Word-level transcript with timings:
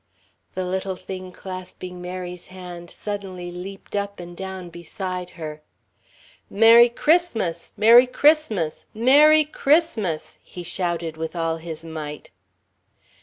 The 0.55 0.65
little 0.65 0.95
thing 0.95 1.31
clasping 1.31 2.01
Mary's 2.01 2.47
hand 2.47 2.89
suddenly 2.89 3.51
leaped 3.51 3.95
up 3.95 4.19
and 4.19 4.35
down 4.35 4.71
beside 4.71 5.29
her. 5.37 5.61
"Merry 6.49 6.89
Christmas! 6.89 7.71
Merry 7.77 8.07
Christmas! 8.07 8.87
Merry 8.95 9.45
Christmas!" 9.45 10.39
he 10.41 10.63
shouted 10.63 11.17
with 11.17 11.35
all 11.35 11.57
his 11.57 11.85
might. 11.85 12.31